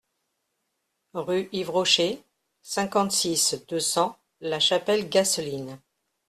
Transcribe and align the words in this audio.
Rue 1.13 1.47
Yves 1.51 1.69
Rocher, 1.69 2.23
cinquante-six, 2.63 3.63
deux 3.67 3.79
cents 3.79 4.17
La 4.39 4.59
Chapelle-Gaceline 4.59 5.79